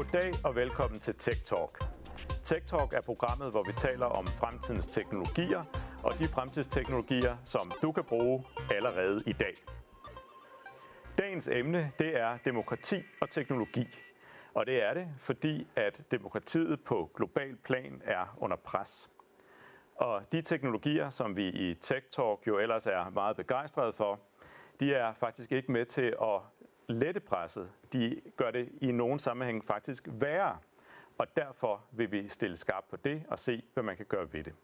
[0.00, 1.84] Goddag og velkommen til Tech Talk.
[2.44, 5.64] Tech Talk er programmet, hvor vi taler om fremtidens teknologier
[6.04, 9.54] og de fremtidsteknologier, som du kan bruge allerede i dag.
[11.18, 13.88] Dagens emne det er demokrati og teknologi.
[14.54, 19.10] Og det er det, fordi at demokratiet på global plan er under pres.
[19.96, 24.20] Og de teknologier, som vi i Tech Talk jo ellers er meget begejstrede for,
[24.80, 26.40] de er faktisk ikke med til at
[26.90, 27.70] lette presset.
[27.92, 30.58] De gør det i nogen sammenhæng faktisk værre.
[31.18, 34.44] Og derfor vil vi stille skarpt på det og se, hvad man kan gøre ved
[34.44, 34.54] det.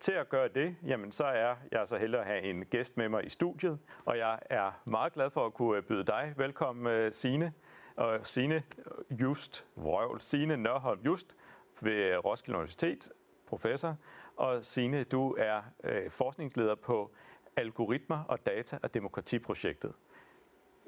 [0.00, 3.08] Til at gøre det, jamen så er jeg så heldig at have en gæst med
[3.08, 7.12] mig i studiet, og jeg er meget glad for at kunne byde dig velkommen, øh,
[7.12, 7.52] Sine.
[7.96, 8.62] Og Sine
[9.10, 11.36] Just, vrøvl, Sine Nørholm Just
[11.80, 13.12] ved Roskilde Universitet,
[13.46, 13.96] professor.
[14.36, 17.14] Og Sine, du er øh, forskningsleder på
[17.56, 19.92] algoritmer og data og demokratiprojektet.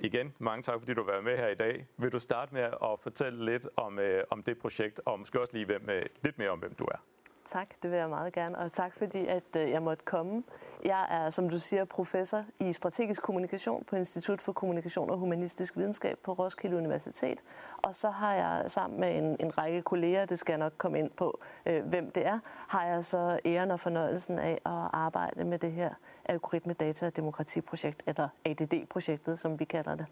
[0.01, 1.87] Igen, mange tak, fordi du var med her i dag.
[1.97, 5.53] Vil du starte med at fortælle lidt om, øh, om det projekt, og måske også
[5.53, 7.05] lige hvem, øh, lidt mere om, hvem du er?
[7.53, 10.43] Tak, det vil jeg meget gerne, og tak fordi, at øh, jeg måtte komme.
[10.85, 15.77] Jeg er, som du siger, professor i strategisk kommunikation på Institut for Kommunikation og Humanistisk
[15.77, 17.39] Videnskab på Roskilde Universitet.
[17.83, 20.99] Og så har jeg sammen med en, en række kolleger, det skal jeg nok komme
[20.99, 22.39] ind på, øh, hvem det er,
[22.69, 25.91] har jeg så æren og fornøjelsen af at arbejde med det her
[26.25, 30.07] algoritme data og demokratiprojekt, eller ADD-projektet, som vi kalder det.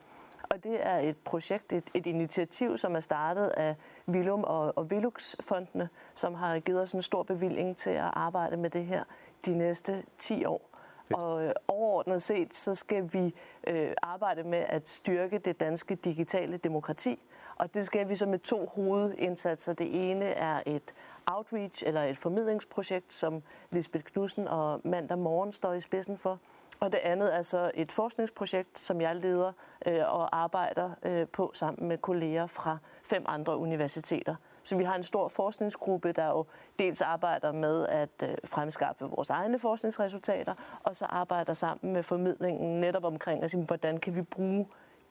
[0.50, 4.90] Og det er et projekt, et, et initiativ, som er startet af Vilum og, og
[4.90, 9.04] Vilux-fondene, som har givet os en stor bevilling til at arbejde med det her
[9.46, 10.70] de næste 10 år.
[11.08, 11.20] Fedt.
[11.20, 13.34] Og øh, overordnet set, så skal vi
[13.66, 17.20] øh, arbejde med at styrke det danske digitale demokrati.
[17.56, 19.72] Og det skal vi så med to hovedindsatser.
[19.72, 20.94] Det ene er et
[21.26, 26.38] outreach eller et formidlingsprojekt, som Lisbeth Knudsen og Mandag Morgen står i spidsen for.
[26.80, 29.52] Og det andet er så et forskningsprojekt, som jeg leder
[29.86, 34.34] øh, og arbejder øh, på sammen med kolleger fra fem andre universiteter.
[34.62, 36.46] Så vi har en stor forskningsgruppe, der jo
[36.78, 42.80] dels arbejder med at øh, fremskaffe vores egne forskningsresultater, og så arbejder sammen med formidlingen
[42.80, 44.68] netop omkring, altså, hvordan kan vi bruge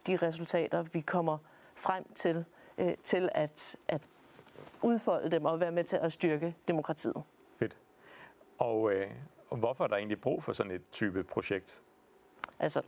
[0.07, 1.37] de resultater, vi kommer
[1.75, 2.45] frem til,
[2.77, 4.01] øh, til at, at
[4.81, 7.23] udfolde dem og være med til at styrke demokratiet.
[7.59, 7.77] Fedt.
[8.57, 9.11] Og, øh,
[9.55, 11.81] hvorfor er der egentlig brug for sådan et type projekt?
[12.59, 12.81] Altså,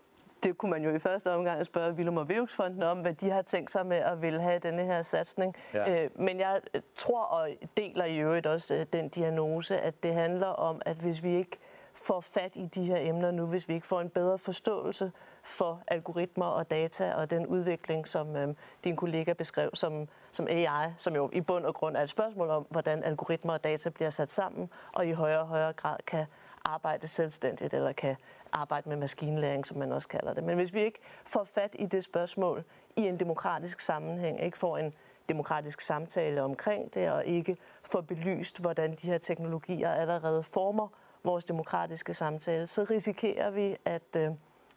[0.43, 3.41] det kunne man jo i første omgang spørge Willum og Vævksfonden om, hvad de har
[3.41, 5.55] tænkt sig med at vil have denne her satsning.
[5.73, 6.03] Ja.
[6.03, 6.61] Øh, men jeg
[6.95, 11.23] tror og deler i øvrigt også øh, den diagnose, at det handler om, at hvis
[11.23, 11.57] vi ikke
[11.93, 15.11] får fat i de her emner nu, hvis vi ikke får en bedre forståelse
[15.43, 18.47] for algoritmer og data og den udvikling, som øh,
[18.83, 22.49] din kollega beskrev som, som AI, som jo i bund og grund er et spørgsmål
[22.49, 26.25] om, hvordan algoritmer og data bliver sat sammen, og i højere og højere grad kan
[26.67, 28.15] arbejde selvstændigt, eller kan
[28.51, 30.43] arbejde med maskinlæring, som man også kalder det.
[30.43, 32.63] Men hvis vi ikke får fat i det spørgsmål
[32.95, 34.93] i en demokratisk sammenhæng, ikke får en
[35.29, 40.87] demokratisk samtale omkring det, og ikke får belyst, hvordan de her teknologier allerede former
[41.23, 44.31] vores demokratiske samtale, så risikerer vi, at øh,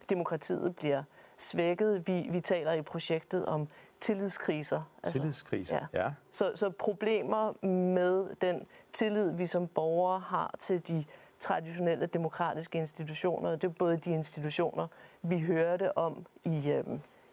[0.09, 1.03] demokratiet bliver
[1.37, 2.07] svækket.
[2.07, 3.67] Vi, vi taler i projektet om
[4.01, 4.81] tillidskriser.
[5.03, 6.03] Altså, tillidskriser, ja.
[6.03, 6.11] ja.
[6.31, 11.05] Så, så problemer med den tillid, vi som borgere har til de
[11.41, 13.55] traditionelle demokratiske institutioner.
[13.55, 14.87] Det er både de institutioner,
[15.21, 16.83] vi hørte om i, øh,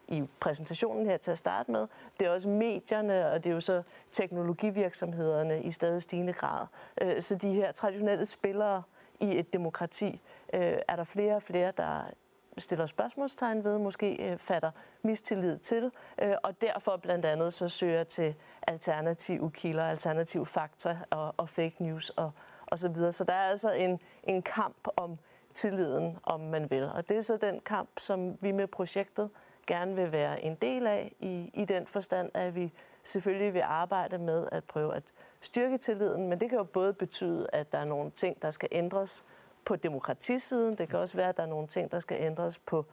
[0.09, 1.87] i præsentationen her til at starte med.
[2.21, 3.83] Det er også medierne, og det er jo så
[4.13, 6.67] teknologivirksomhederne i stadig stigende grad.
[7.03, 8.83] Øh, så de her traditionelle spillere
[9.21, 10.21] i et demokrati
[10.55, 12.03] øh, er der flere og flere, der
[12.59, 14.71] stiller spørgsmålstegn ved, måske øh, fatter
[15.03, 15.91] mistillid til,
[16.23, 21.77] øh, og derfor blandt andet så søger til alternative kilder, alternative fakta og, og fake
[21.79, 22.31] news og,
[22.71, 23.12] og så videre.
[23.12, 25.19] Så der er altså en, en kamp om
[25.55, 26.84] tilliden, om man vil.
[26.95, 29.31] Og det er så den kamp, som vi med projektet
[29.67, 34.19] gerne vil være en del af, i, i den forstand, at vi selvfølgelig vil arbejde
[34.19, 35.03] med at prøve at
[35.41, 38.69] styrke tilliden, men det kan jo både betyde, at der er nogle ting, der skal
[38.73, 39.25] ændres
[39.65, 40.78] på demokratisiden.
[40.78, 42.87] Det kan også være, at der er nogle ting, der skal ændres på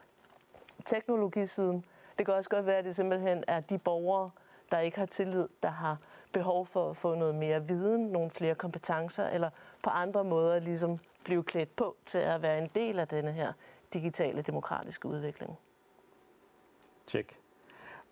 [0.85, 1.85] teknologisiden.
[2.17, 4.29] Det kan også godt være, at det simpelthen er de borgere,
[4.71, 5.97] der ikke har tillid, der har
[6.35, 9.49] behov for at få noget mere viden, nogle flere kompetencer, eller
[9.83, 13.53] på andre måder ligesom blive klædt på til at være en del af denne her
[13.93, 15.57] digitale demokratiske udvikling.
[17.07, 17.39] Tjek.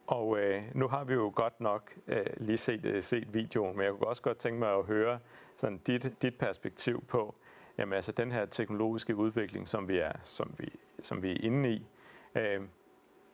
[0.08, 3.86] Og øh, nu har vi jo godt nok øh, lige set, øh, set videoen, men
[3.86, 5.20] jeg kunne også godt tænke mig at høre
[5.58, 7.36] sådan dit, dit perspektiv på
[7.78, 10.70] jamen, altså den her teknologiske udvikling, som vi er, som vi,
[11.02, 11.88] som vi er inde i.
[12.36, 12.62] Øh,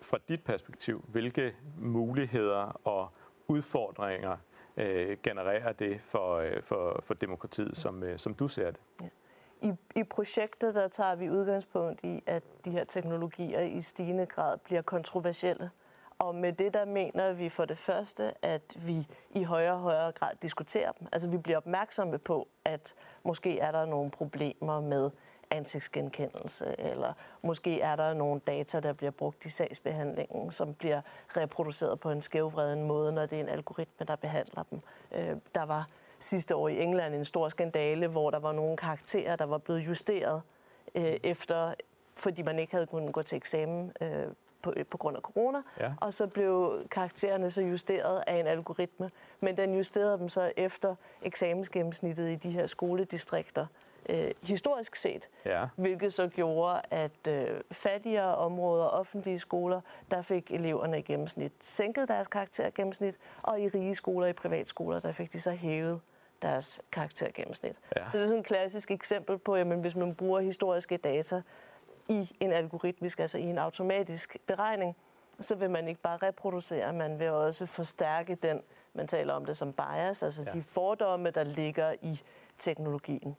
[0.02, 3.10] fra dit perspektiv, hvilke muligheder og
[3.48, 4.38] udfordringer
[4.80, 8.80] øh, genererer det for, øh, for, for demokratiet, som, øh, som du ser det?
[9.02, 9.08] Ja.
[9.62, 14.58] I, I projektet der tager vi udgangspunkt i, at de her teknologier i stigende grad
[14.58, 15.70] bliver kontroversielle
[16.20, 20.12] Og med det, der mener vi for det første, at vi i højere og højere
[20.12, 21.08] grad diskuterer dem.
[21.12, 25.12] Altså vi bliver opmærksomme på, at måske er der nogle problemer med
[25.52, 31.02] ansigtsgenkendelse, eller måske er der nogle data, der bliver brugt i sagsbehandlingen, som bliver
[31.38, 34.80] reproduceret på en skævvreden måde, når det er en algoritme, der behandler dem.
[35.12, 35.88] Øh, der var
[36.20, 39.88] sidste år i England en stor skandale, hvor der var nogle karakterer, der var blevet
[39.88, 40.42] justeret
[40.96, 41.74] øh, efter,
[42.18, 44.28] fordi man ikke havde kunnet gå til eksamen øh,
[44.62, 45.58] på, på grund af corona.
[45.80, 45.92] Ja.
[46.02, 49.12] Og så blev karaktererne så justeret af en algoritme.
[49.40, 53.66] Men den justerede dem så efter eksamensgennemsnittet i de her skoledistrikter
[54.10, 55.30] øh, historisk set.
[55.46, 55.68] Ja.
[55.76, 59.82] Hvilket så gjorde, at øh, fattigere områder, offentlige skoler,
[60.12, 65.12] der fik eleverne i gennemsnit sænket deres karaktergennemsnit, og i rige skoler, i privatskoler, der
[65.12, 66.02] fik de så hævet
[66.42, 67.76] deres karaktergennemsnit.
[67.98, 68.12] Ja.
[68.12, 71.42] Så det er sådan et klassisk eksempel på, at hvis man bruger historiske data
[72.10, 74.96] i en algoritmisk, altså i en automatisk beregning,
[75.40, 78.62] så vil man ikke bare reproducere, man vil også forstærke den,
[78.94, 80.52] man taler om det som bias, altså ja.
[80.52, 82.22] de fordomme, der ligger i
[82.58, 83.38] teknologien.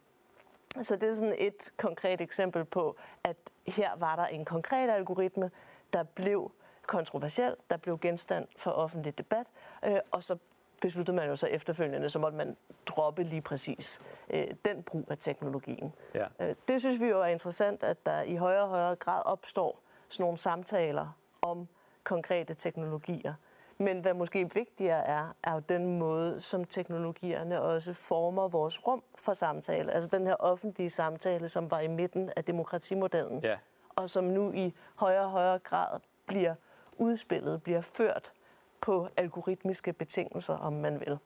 [0.82, 3.36] Så det er sådan et konkret eksempel på, at
[3.66, 5.50] her var der en konkret algoritme,
[5.92, 6.52] der blev
[6.86, 9.46] kontroversiel, der blev genstand for offentlig debat,
[9.84, 10.36] øh, og så
[10.80, 12.56] besluttede man jo så efterfølgende, så måtte man
[12.86, 14.00] droppe lige præcis
[14.30, 15.94] øh, den brug af teknologien.
[16.14, 16.26] Ja.
[16.40, 19.80] Øh, det synes vi jo er interessant, at der i højere og højere grad opstår
[20.08, 21.68] sådan nogle samtaler om
[22.04, 23.34] konkrete teknologier.
[23.80, 29.02] Men hvad måske vigtigere er, er jo den måde, som teknologierne også former vores rum
[29.14, 29.92] for samtale.
[29.92, 33.56] Altså den her offentlige samtale, som var i midten af demokratimodellen, ja.
[33.96, 36.54] og som nu i højere og højere grad bliver
[36.98, 38.32] udspillet, bliver ført
[38.80, 41.18] på algoritmiske betingelser, om man vil.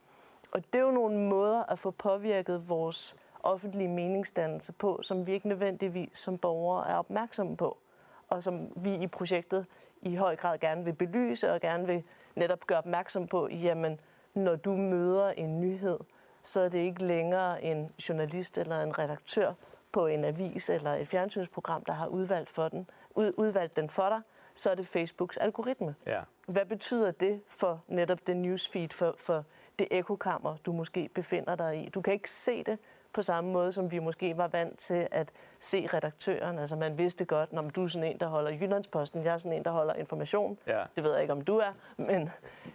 [0.53, 5.33] Og det er jo nogle måder at få påvirket vores offentlige meningsdannelse på, som vi
[5.33, 7.79] ikke nødvendigvis som borgere er opmærksomme på,
[8.29, 9.67] og som vi i projektet
[10.03, 12.05] i høj grad gerne vil belyse og gerne vil
[12.35, 14.01] netop gøre opmærksom på, jamen,
[14.35, 15.99] når du møder en nyhed,
[16.43, 19.53] så er det ikke længere en journalist eller en redaktør
[19.93, 24.09] på en avis eller et fjernsynsprogram, der har udvalgt, for den, ud, udvalgt den for
[24.09, 24.21] dig,
[24.55, 25.95] så er det Facebooks algoritme.
[26.07, 26.21] Ja.
[26.47, 29.45] Hvad betyder det for netop det newsfeed, for, for
[29.79, 31.89] det ekokammer, du måske befinder dig i?
[31.89, 32.79] Du kan ikke se det
[33.15, 36.59] på samme måde, som vi måske var vant til at se redaktøren.
[36.59, 39.59] Altså man vidste godt, når du er sådan en, der holder Jyllandsposten, jeg er sådan
[39.59, 40.59] en, der holder information.
[40.67, 40.83] Ja.
[40.97, 42.31] Det ved jeg ikke, om du er, men...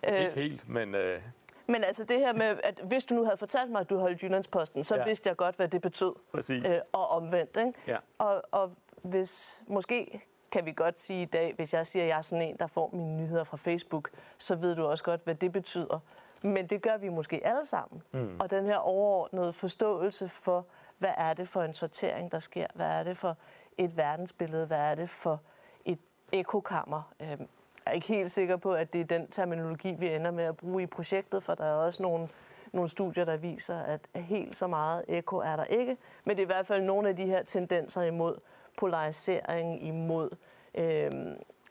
[0.08, 0.96] Øh, ikke helt, men...
[0.96, 1.22] Øh...
[1.68, 4.24] Men altså det her med, at hvis du nu havde fortalt mig, at du holdt
[4.24, 5.04] Jyllandsposten, så ja.
[5.04, 6.14] vidste jeg godt, hvad det betød.
[6.32, 6.70] Præcis.
[6.70, 7.74] Øh, og omvendt, ikke?
[7.88, 7.98] Ja.
[8.18, 8.72] Og, og
[9.02, 10.22] hvis måske
[10.52, 12.68] kan vi godt sige i dag, hvis jeg siger, at jeg er sådan en, der
[12.68, 16.00] får mine nyheder fra Facebook, så ved du også godt, hvad det betyder.
[16.42, 18.02] Men det gør vi måske alle sammen.
[18.12, 18.40] Mm.
[18.40, 20.66] Og den her overordnede forståelse for,
[20.98, 22.68] hvad er det for en sortering, der sker?
[22.76, 23.38] Hvad er det for
[23.78, 24.66] et verdensbillede?
[24.66, 25.42] Hvad er det for
[25.86, 26.00] et
[26.32, 27.14] ekokammer?
[27.20, 27.48] Øhm, jeg
[27.86, 30.84] er ikke helt sikker på, at det er den terminologi, vi ender med at bruge
[30.84, 32.28] i projektet, for der er også nogle,
[32.74, 35.98] nogle studier, der viser, at helt så meget eko er der ikke.
[36.24, 38.40] Men det er i hvert fald nogle af de her tendenser imod
[38.78, 40.30] polarisering, imod
[40.76, 41.12] øh,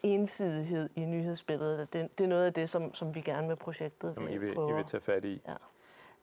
[0.03, 1.93] ensidighed i nyhedsbilledet.
[1.93, 4.53] Det, det er noget af det, som, som vi gerne med projektet vil, I vil,
[4.53, 5.43] I vil tage fat i.
[5.49, 5.55] Ja.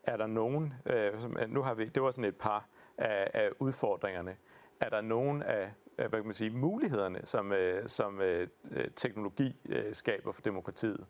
[0.03, 2.67] Er der nogen, øh, som, nu har vi, det var sådan et par
[2.97, 4.35] af, af udfordringerne.
[4.79, 8.47] Er der nogen af hvad kan man sige, mulighederne, som, øh, som øh,
[8.95, 11.05] teknologi øh, skaber for demokratiet?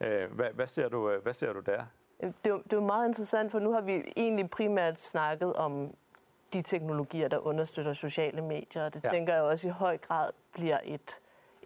[0.00, 0.08] Ja.
[0.08, 1.84] Øh, hvad, hvad, ser du, hvad ser du der?
[2.20, 5.94] Det det er meget interessant, for nu har vi egentlig primært snakket om
[6.52, 8.88] de teknologier, der understøtter sociale medier.
[8.88, 9.08] Det ja.
[9.08, 11.20] tænker jeg også i høj grad bliver et,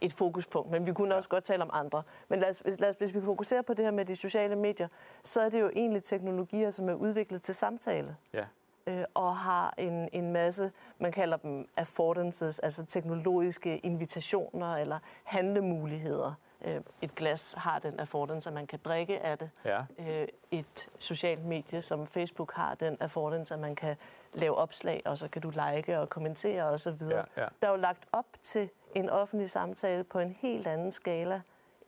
[0.05, 0.71] et fokuspunkt.
[0.71, 2.03] Men vi kunne også godt tale om andre.
[2.29, 4.89] Men lad os, lad os, hvis vi fokuserer på det her med de sociale medier,
[5.25, 8.17] så er det jo egentlig teknologier, som er udviklet til samtale.
[8.33, 8.45] Ja.
[8.87, 16.35] Øh, og har en, en masse, man kalder dem affordances, altså teknologiske invitationer eller handlemuligheder.
[16.65, 19.51] Øh, et glas har den affordance, at man kan drikke af det.
[19.65, 19.83] Ja.
[19.99, 23.97] Øh, et socialt medie som Facebook har den affordance, at man kan
[24.35, 27.03] lave opslag, og så kan du like og kommentere osv.
[27.11, 27.47] Ja, ja.
[27.62, 31.41] Der er jo lagt op til en offentlig samtale på en helt anden skala,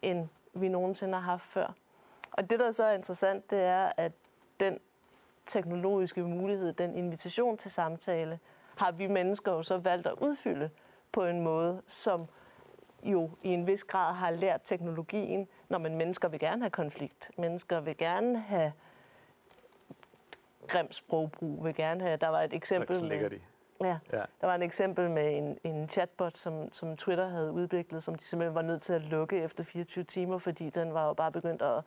[0.03, 1.75] end vi nogensinde har haft før.
[2.33, 4.13] Og det, der så er interessant, det er, at
[4.61, 4.79] den
[5.47, 8.39] teknologiske mulighed, den invitation til samtale,
[8.77, 10.71] har vi mennesker jo så valgt at udfylde
[11.13, 12.29] på en måde, som
[13.03, 17.31] jo i en vis grad har lært teknologien, når man mennesker vil gerne have konflikt.
[17.39, 18.73] Mennesker vil gerne have
[20.69, 22.17] grim sprogbrug, vil gerne have.
[22.17, 23.41] Der var et eksempel med, de.
[23.81, 28.03] Ja, ja, der var et eksempel med en, en chatbot, som, som Twitter havde udviklet,
[28.03, 31.13] som de simpelthen var nødt til at lukke efter 24 timer, fordi den var jo
[31.13, 31.83] bare begyndt at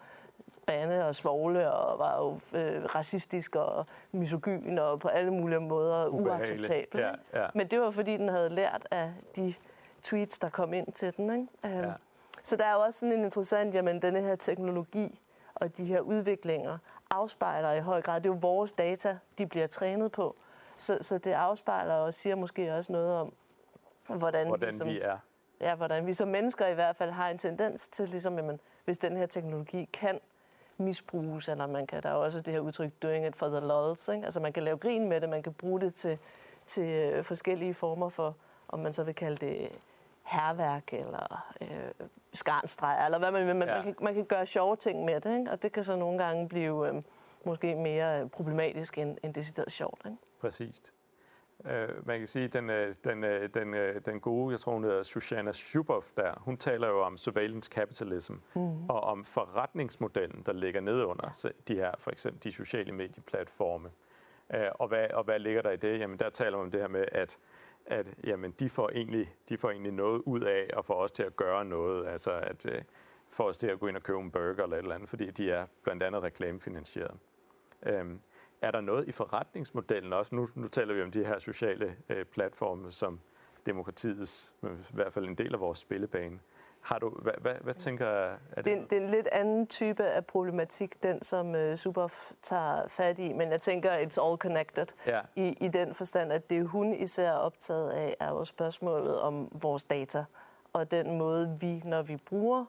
[0.66, 6.08] bande og svogle og var jo øh, racistisk og misogyn og på alle mulige måder
[6.08, 7.02] uacceptabel.
[7.02, 7.48] Ja, ja.
[7.54, 9.54] Men det var fordi, den havde lært af de
[10.02, 11.30] tweets, der kom ind til den.
[11.30, 11.78] Ikke?
[11.78, 11.94] Øhm, ja.
[12.44, 15.20] Så der er jo også sådan en interessant, jamen denne her teknologi
[15.56, 16.78] og de her udviklinger
[17.10, 20.36] afspejler i høj grad, det er jo vores data, de bliver trænet på.
[20.78, 23.34] Så, så det afspejler og siger måske også noget om,
[24.08, 25.18] hvordan, hvordan vi, som, vi er.
[25.62, 28.98] Ja, hvordan vi som mennesker i hvert fald har en tendens til, ligesom, jamen, hvis
[28.98, 30.20] den her teknologi kan
[30.78, 34.08] misbruges, eller man kan, der er også det her udtryk, doing it for the lulz,
[34.08, 34.26] ikke?
[34.26, 36.18] altså man kan lave grin med det, man kan bruge det til,
[36.66, 38.36] til øh, forskellige former for,
[38.68, 39.70] om man så vil kalde det
[40.30, 43.56] herværk eller øh, skarnstreger, eller hvad man vil.
[43.56, 43.76] Man, ja.
[43.76, 45.52] man, kan, man kan gøre sjove ting med det, ikke?
[45.52, 47.02] og det kan så nogle gange blive øh,
[47.46, 50.02] måske mere problematisk end, end decideret sjovt.
[50.06, 50.18] Ikke?
[50.42, 50.94] Præcist.
[51.60, 53.74] Uh, man kan sige, at den, øh, den, øh, den,
[54.06, 58.34] den gode, jeg tror hun hedder Shoshana Zuboff der, hun taler jo om surveillance capitalism
[58.56, 58.90] mm.
[58.90, 61.50] og om forretningsmodellen, der ligger nede under ja.
[61.68, 63.90] de her, for eksempel de sociale medieplatforme.
[64.54, 66.00] Uh, og, hvad, og hvad ligger der i det?
[66.00, 67.38] Jamen der taler man om det her med, at
[67.90, 71.24] at jamen, de, får egentlig, de får egentlig noget ud af at få os til
[71.24, 72.82] at gøre noget, altså at øh,
[73.30, 75.32] få os til at gå ind og købe en burger eller et eller andet, fordi
[75.32, 77.18] de er blandt andet reklamefinansieret.
[77.84, 78.22] Øhm,
[78.62, 80.36] er der noget i forretningsmodellen også?
[80.36, 83.20] Nu, nu taler vi om de her sociale øh, platforme som
[83.66, 86.40] demokratiets, i hvert fald en del af vores spillebane.
[86.90, 88.66] Har du, hvad, hvad, hvad tænker er det?
[88.66, 92.08] Det, det er en lidt anden type af problematik, den som uh, Super
[92.42, 95.22] tager fat i, men jeg tænker, it's all connected ja.
[95.36, 99.84] i, i den forstand, at det hun især optaget af, er jo spørgsmålet om vores
[99.84, 100.26] data,
[100.74, 102.66] og den måde vi, når vi bruger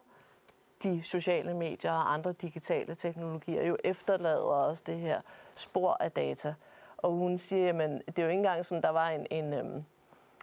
[0.83, 5.21] de sociale medier og andre digitale teknologier, jo efterlader os det her
[5.55, 6.53] spor af data.
[6.97, 9.83] Og hun siger, at det er jo ikke engang sådan, der var en, en, øhm,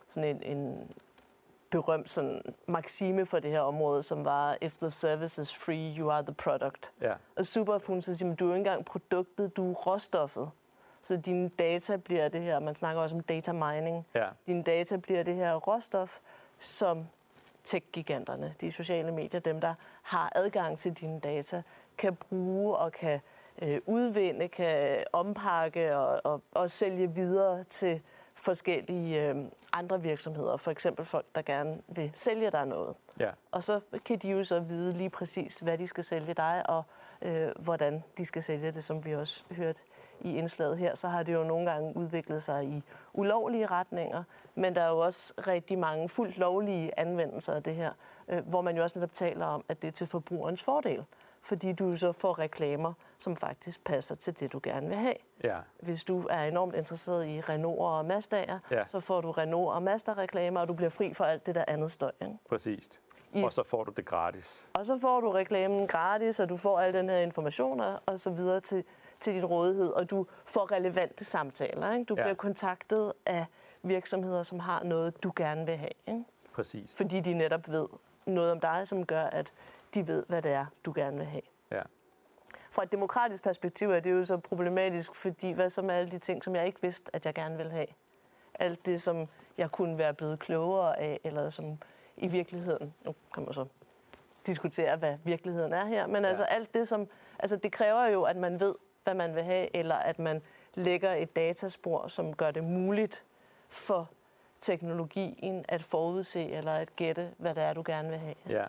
[0.06, 0.90] sådan en, en
[1.70, 6.10] berømt sådan, maxime for det her område, som var, if the service is free, you
[6.10, 6.92] are the product.
[7.00, 7.12] Ja.
[7.36, 10.50] Og Superfund siger, du er ikke engang produktet, du er råstoffet.
[11.02, 14.06] Så dine data bliver det her, man snakker også om data mining.
[14.14, 14.26] Ja.
[14.46, 16.18] Dine data bliver det her råstof,
[16.58, 17.06] som
[17.64, 21.62] tech-giganterne, de sociale medier, dem der har adgang til dine data,
[21.98, 23.20] kan bruge og kan
[23.62, 28.00] øh, udvinde, kan ompakke og, og, og sælge videre til
[28.38, 29.36] forskellige øh,
[29.72, 32.96] andre virksomheder, for eksempel folk, der gerne vil sælge dig noget.
[33.20, 33.30] Ja.
[33.50, 36.82] Og så kan de jo så vide lige præcis, hvad de skal sælge dig, og
[37.22, 39.80] øh, hvordan de skal sælge det, som vi også hørte
[40.20, 44.22] i indslaget her, så har det jo nogle gange udviklet sig i ulovlige retninger,
[44.54, 47.92] men der er jo også rigtig mange fuldt lovlige anvendelser af det her,
[48.28, 51.04] øh, hvor man jo også netop taler om, at det er til forbrugerens fordel
[51.48, 55.14] fordi du så får reklamer, som faktisk passer til det, du gerne vil have.
[55.44, 55.58] Ja.
[55.80, 58.86] Hvis du er enormt interesseret i Renault og Mazda'er, ja.
[58.86, 61.90] så får du Renault og Mazda-reklamer, og du bliver fri for alt det der andet
[61.90, 62.12] støj.
[62.22, 62.38] Ikke?
[62.48, 63.00] Præcis.
[63.32, 64.68] I, og så får du det gratis.
[64.74, 68.30] Og så får du reklamen gratis, og du får al den her information og så
[68.30, 68.84] videre til,
[69.20, 71.92] til din rådighed, og du får relevante samtaler.
[71.92, 72.04] Ikke?
[72.04, 72.22] Du ja.
[72.22, 73.46] bliver kontaktet af
[73.82, 75.92] virksomheder, som har noget, du gerne vil have.
[76.06, 76.24] Ikke?
[76.52, 76.96] Præcis.
[76.96, 77.86] Fordi de netop ved
[78.26, 79.52] noget om dig, som gør, at
[79.94, 81.42] de ved, hvad det er, du gerne vil have.
[81.70, 81.82] Ja.
[82.70, 86.18] Fra et demokratisk perspektiv er det jo så problematisk, fordi hvad så med alle de
[86.18, 87.86] ting, som jeg ikke vidste, at jeg gerne vil have?
[88.54, 89.28] Alt det, som
[89.58, 91.78] jeg kunne være blevet klogere af, eller som
[92.16, 93.66] i virkeligheden, nu kan man så
[94.46, 96.28] diskutere, hvad virkeligheden er her, men ja.
[96.28, 99.76] altså alt det, som, altså det kræver jo, at man ved, hvad man vil have,
[99.76, 100.42] eller at man
[100.74, 103.24] lægger et dataspor, som gør det muligt
[103.68, 104.10] for
[104.60, 108.34] teknologien at forudse eller at gætte, hvad det er, du gerne vil have.
[108.48, 108.64] Ja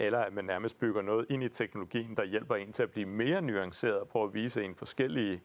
[0.00, 3.06] eller at man nærmest bygger noget ind i teknologien, der hjælper en til at blive
[3.06, 5.42] mere nuanceret og prøve at vise en forskellige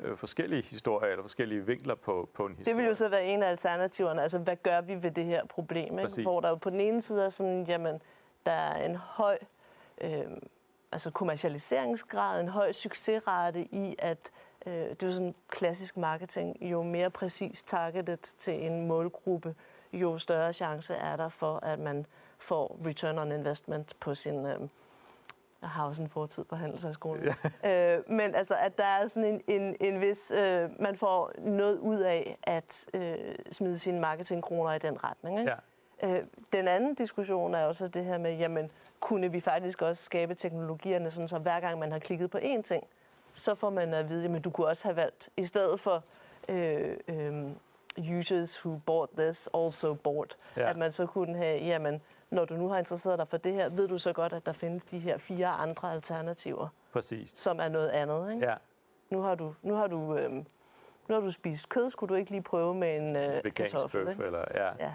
[0.00, 2.74] øh, forskellige historier eller forskellige vinkler på, på en historie.
[2.74, 4.22] Det vil jo så være en af alternativerne.
[4.22, 5.98] Altså, hvad gør vi ved det her problem?
[5.98, 6.22] Ikke?
[6.22, 8.02] Hvor der jo på den ene side er sådan, jamen,
[8.46, 9.38] der er en høj
[10.00, 10.24] øh,
[10.92, 14.30] altså kommercialiseringsgrad, en høj succesrate i, at
[14.66, 19.54] øh, det er jo sådan klassisk marketing, jo mere præcis targetet til en målgruppe,
[19.92, 22.06] jo større chance er der for, at man
[22.44, 24.46] får return on investment på sin...
[24.46, 24.60] Øh,
[25.62, 27.24] jeg har også en fortid på Handelshøjskolen.
[27.24, 27.34] Ja.
[27.96, 30.32] Øh, men altså, at der er sådan en, en, en vis...
[30.36, 35.38] Øh, man får noget ud af at øh, smide sine marketingkroner i den retning.
[35.38, 35.52] Ikke?
[36.02, 36.18] Ja.
[36.18, 36.22] Øh,
[36.52, 38.70] den anden diskussion er også det her med, jamen,
[39.00, 42.62] kunne vi faktisk også skabe teknologierne, sådan så hver gang man har klikket på én
[42.62, 42.86] ting,
[43.34, 46.04] så får man at vide, at du kunne også have valgt, i stedet for
[46.48, 47.50] øh, øh,
[48.18, 50.70] users who bought this also bought, ja.
[50.70, 53.68] at man så kunne have, jamen, når du nu har interesseret dig for det her,
[53.68, 56.68] ved du så godt, at der findes de her fire andre alternativer.
[56.92, 57.30] Præcis.
[57.36, 58.46] Som er noget andet, ikke?
[58.46, 58.54] Ja.
[59.10, 60.46] Nu har du, nu har du, øhm,
[61.08, 64.24] nu har du spist kød, skulle du ikke lige prøve med en øh, kartoffel, ikke?
[64.24, 64.70] eller ja.
[64.78, 64.94] ja.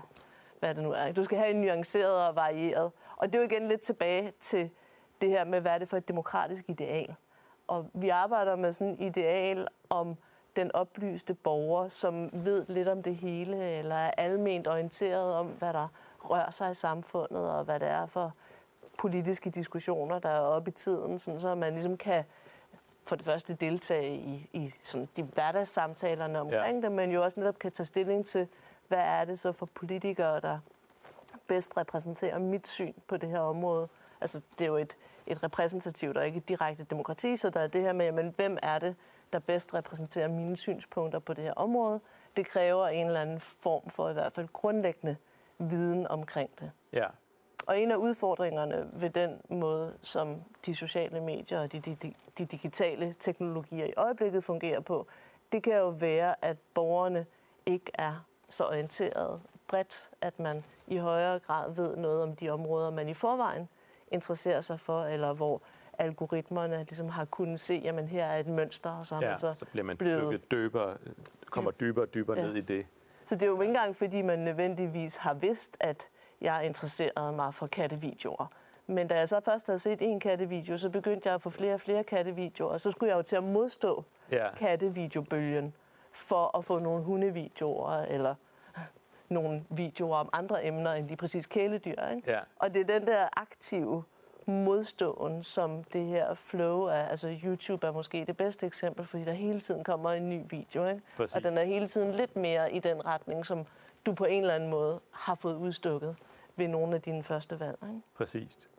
[0.60, 1.12] Hvad det nu er.
[1.12, 2.92] Du skal have en nuanceret og varieret.
[3.18, 4.70] Og det er jo igen lidt tilbage til
[5.22, 7.16] det her med, hvad er det for et demokratisk ideal.
[7.68, 10.18] Og vi arbejder med sådan et ideal om
[10.56, 15.74] den oplyste borger, som ved lidt om det hele, eller er alment orienteret om, hvad
[15.74, 15.88] der
[16.22, 18.34] rører sig i samfundet, og hvad det er for
[18.98, 22.24] politiske diskussioner, der er oppe i tiden, sådan så man ligesom kan
[23.06, 26.82] for det første deltage i, i sådan de hverdagssamtalerne omkring ja.
[26.82, 28.48] det, men jo også netop kan tage stilling til,
[28.88, 30.60] hvad er det så for politikere, der
[31.48, 33.88] bedst repræsenterer mit syn på det her område.
[34.22, 34.96] Altså, det er jo et,
[35.28, 38.58] et repræsentativt og ikke et direkte demokrati, så der er det her med, men hvem
[38.64, 38.96] er det,
[39.34, 42.00] der bedst repræsenterer mine synspunkter på det her område.
[42.36, 45.16] Det kræver en eller anden form for i hvert fald grundlæggende
[45.60, 46.72] viden omkring det.
[46.94, 47.06] Ja.
[47.68, 52.46] Og en af udfordringerne ved den måde, som de sociale medier og de, de, de
[52.46, 55.08] digitale teknologier i øjeblikket fungerer på,
[55.52, 57.26] det kan jo være, at borgerne
[57.66, 62.92] ikke er så orienteret bredt, at man i højere grad ved noget om de områder,
[62.92, 63.70] man i forvejen
[64.12, 65.62] interesserer sig for, eller hvor
[65.98, 69.54] algoritmerne ligesom har kunnet se, at her er et mønster, og så ja, man så,
[69.54, 70.52] så bliver man blevet...
[70.52, 70.98] dybere,
[71.46, 72.46] kommer dybere og dybere ja.
[72.46, 72.86] ned i det.
[73.30, 76.08] Så det er jo ikke engang, fordi man nødvendigvis har vidst, at
[76.42, 78.52] jeg interesserede mig for kattevideoer.
[78.88, 81.74] Men da jeg så først havde set en kattevideo, så begyndte jeg at få flere
[81.74, 84.52] og flere kattevideoer, og så skulle jeg jo til at modstå ja.
[84.56, 85.74] kattevideobølgen
[86.12, 88.36] for at få nogle hundevideoer eller
[89.30, 92.08] nogle videoer om andre emner end lige præcis kæledyr.
[92.16, 92.32] Ikke?
[92.32, 92.40] Ja.
[92.56, 94.04] Og det er den der aktive
[94.46, 97.04] modståen, som det her flow er.
[97.04, 100.88] Altså YouTube er måske det bedste eksempel, fordi der hele tiden kommer en ny video.
[100.88, 101.02] Ikke?
[101.18, 101.36] Præcis.
[101.36, 103.66] Og den er hele tiden lidt mere i den retning, som
[104.06, 106.16] du på en eller anden måde har fået udstukket
[106.56, 107.78] ved nogle af dine første valg.
[107.84, 108.02] Ikke?
[108.16, 108.70] Præcis.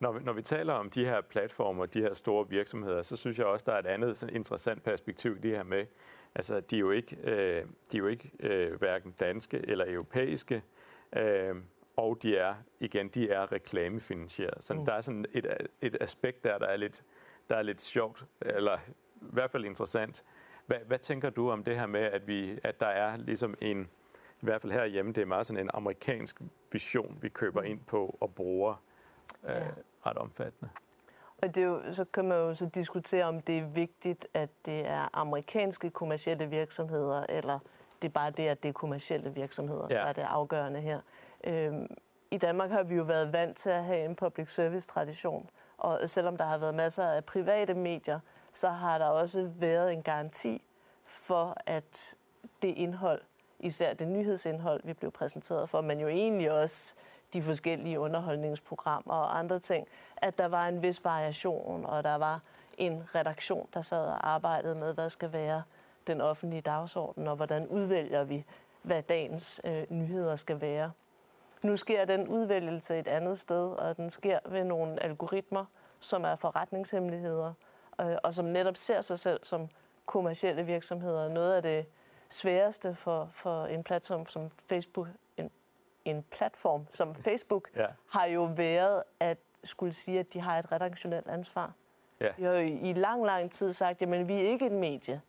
[0.00, 3.38] Når vi, når vi taler om de her platformer, de her store virksomheder, så synes
[3.38, 5.86] jeg også, der er et andet sådan interessant perspektiv i det her med,
[6.34, 10.62] altså de er jo ikke, øh, de er jo ikke øh, hverken danske eller europæiske,
[11.16, 11.56] øh,
[11.96, 14.64] og de er, igen, de er reklamefinansieret.
[14.64, 14.84] Så mm.
[14.84, 15.46] der er sådan et,
[15.80, 17.02] et aspekt der, der er lidt,
[17.50, 18.78] der er lidt sjovt, eller
[19.20, 20.24] i hvert fald interessant.
[20.66, 23.80] Hvad, hvad tænker du om det her med, at, vi, at der er ligesom en,
[24.40, 26.40] i hvert fald herhjemme, det er meget sådan en amerikansk
[26.72, 27.66] vision, vi køber mm.
[27.66, 28.82] ind på og bruger
[29.44, 29.64] øh, ja.
[30.06, 30.70] ret omfattende?
[31.42, 34.50] Og det er jo, så kan man jo så diskutere, om det er vigtigt, at
[34.66, 37.58] det er amerikanske kommercielle virksomheder, eller
[38.02, 39.94] det er bare det, at det er kommercielle virksomheder, ja.
[39.94, 41.00] der er det afgørende her.
[41.44, 41.86] Øhm,
[42.30, 46.00] I Danmark har vi jo været vant til at have en public service tradition, og
[46.06, 48.20] selvom der har været masser af private medier,
[48.52, 50.62] så har der også været en garanti
[51.06, 52.14] for, at
[52.62, 53.20] det indhold,
[53.58, 56.94] især det nyhedsindhold, vi blev præsenteret for, men jo egentlig også
[57.32, 62.40] de forskellige underholdningsprogrammer og andre ting, at der var en vis variation, og der var
[62.78, 65.62] en redaktion, der sad og arbejdede med, hvad skal være
[66.06, 68.44] den offentlige dagsorden, og hvordan udvælger vi,
[68.82, 70.92] hvad dagens øh, nyheder skal være.
[71.62, 75.64] Nu sker den udvælgelse et andet sted, og den sker ved nogle algoritmer,
[76.00, 77.52] som er forretningshemmeligheder,
[78.00, 79.68] øh, og som netop ser sig selv som
[80.06, 81.28] kommercielle virksomheder.
[81.28, 81.86] Noget af det
[82.28, 85.50] sværeste for, for en platform som Facebook, en,
[86.04, 87.86] en platform som Facebook, ja.
[88.10, 91.72] har jo været at skulle sige, at de har et redaktionelt ansvar.
[92.20, 92.28] Ja.
[92.36, 95.20] Vi har jo i lang, lang tid sagt, at vi er ikke et medie.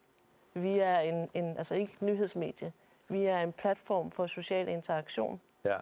[0.54, 2.74] Vi er en, en, altså ikke nyhedsmedie.
[3.08, 5.42] Vi er en platform for social interaktion.
[5.66, 5.78] Ja.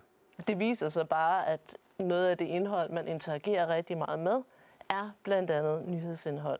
[0.48, 1.60] Det viser sig bare, at
[1.98, 4.42] noget af det indhold, man interagerer rigtig meget med,
[4.90, 6.60] er blandt andet nyhedsindhold.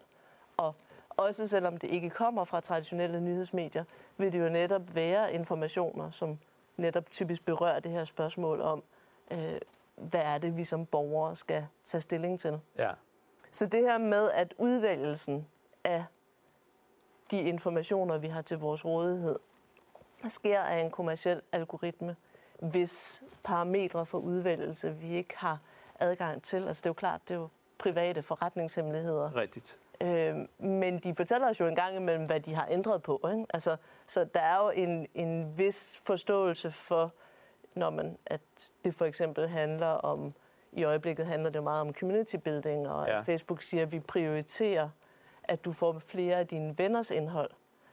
[0.58, 0.76] Og
[1.10, 3.84] også selvom det ikke kommer fra traditionelle nyhedsmedier,
[4.18, 6.40] vil det jo netop være informationer, som
[6.78, 8.84] netop typisk berører det her spørgsmål om,
[9.32, 9.60] øh,
[9.96, 12.60] hvad er det, vi som borgere skal tage stilling til.
[12.78, 12.92] Ja.
[13.52, 15.48] Så det her med, at udvælgelsen
[15.84, 16.06] af
[17.32, 19.36] de informationer, vi har til vores rådighed,
[20.28, 22.16] sker af en kommersiel algoritme,
[22.60, 25.60] hvis parametre for udvælgelse vi ikke har
[26.00, 26.68] adgang til.
[26.68, 29.36] Altså det er jo klart, det er jo private forretningshemmeligheder.
[29.36, 29.80] Rigtigt.
[30.02, 33.30] Øh, men de fortæller os jo en gang imellem, hvad de har ændret på.
[33.32, 33.46] Ikke?
[33.50, 33.76] Altså,
[34.08, 37.14] så der er jo en, en vis forståelse for,
[37.74, 38.42] når man, at
[38.84, 40.34] det for eksempel handler om,
[40.72, 43.20] i øjeblikket handler det meget om community building, og ja.
[43.20, 44.90] at Facebook siger, at vi prioriterer,
[45.44, 47.50] at du får flere af dine venners indhold.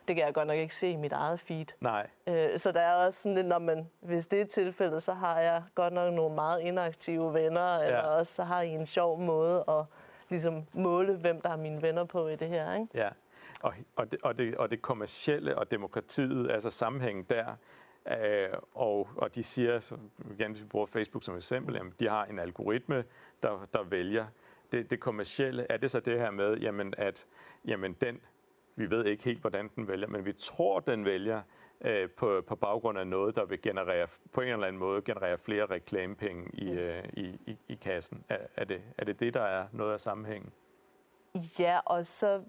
[0.08, 1.66] Det kan jeg godt nok ikke se i mit eget feed.
[1.80, 2.06] Nej.
[2.26, 5.40] Øh, så der er også sådan lidt, når man, hvis det er tilfældet, så har
[5.40, 7.84] jeg godt nok nogle meget inaktive venner, ja.
[7.84, 9.84] eller også så har I en sjov måde at
[10.28, 12.74] ligesom måle, hvem der er mine venner på i det her.
[12.74, 12.86] Ikke?
[12.94, 13.08] Ja,
[13.62, 17.46] og, og, det, og, det, og det kommercielle og demokratiet, altså sammenhængen der,
[18.08, 19.96] øh, og, og de siger, så,
[20.32, 23.04] igen hvis vi bruger Facebook som eksempel, jamen, de har en algoritme,
[23.42, 24.26] der, der vælger
[24.72, 25.66] det, det kommercielle.
[25.70, 27.26] Er det så det her med, jamen, at
[27.64, 28.20] jamen, den
[28.78, 31.42] vi ved ikke helt, hvordan den vælger, men vi tror, den vælger
[31.80, 35.38] øh, på, på baggrund af noget, der vil generere, på en eller anden måde generere
[35.38, 38.24] flere reklamepenge i, øh, i, i, i kassen.
[38.28, 40.52] Er, er, det, er det det, der er noget af sammenhængen?
[41.58, 42.42] Ja, og så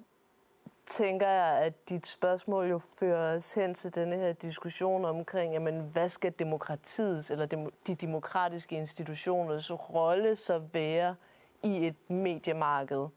[0.85, 5.81] tænker jeg, at dit spørgsmål jo fører os hen til denne her diskussion omkring, jamen,
[5.93, 11.15] hvad skal demokratiets eller de demokratiske institutioners rolle så være
[11.63, 13.07] i et mediemarked,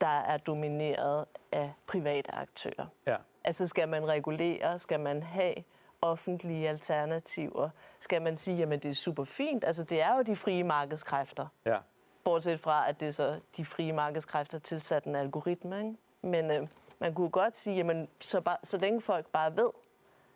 [0.00, 2.86] der er domineret af private aktører.
[3.06, 3.16] Ja.
[3.44, 5.54] Altså skal man regulere, skal man have
[6.02, 10.36] offentlige alternativer, skal man sige, jamen det er super fint, altså det er jo de
[10.36, 11.46] frie markedskræfter.
[11.66, 11.78] Ja.
[12.24, 15.78] Bortset fra, at det er så de frie markedskræfter tilsat en algoritme.
[15.78, 15.94] Ikke?
[16.22, 19.70] Men øh, man kunne godt sige, jamen så, bare, så længe folk bare ved,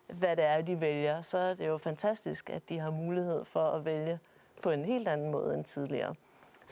[0.07, 3.63] hvad det er, de vælger, så er det jo fantastisk, at de har mulighed for
[3.63, 4.19] at vælge
[4.63, 6.15] på en helt anden måde end tidligere.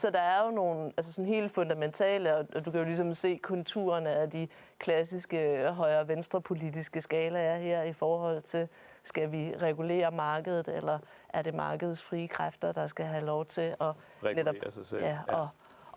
[0.00, 3.36] Så der er jo nogle altså sådan helt fundamentale, og du kan jo ligesom se
[3.42, 8.68] konturerne af de klassiske højre-venstre politiske skalaer her i forhold til,
[9.02, 13.74] skal vi regulere markedet, eller er det markedets frie kræfter, der skal have lov til
[13.80, 15.02] at, netop, sig selv.
[15.04, 15.36] Ja, ja.
[15.36, 15.48] Og,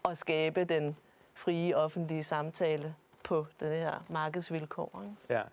[0.04, 0.98] og skabe den
[1.34, 5.04] frie offentlige samtale på det her markedsvilkår.
[5.04, 5.44] Ikke?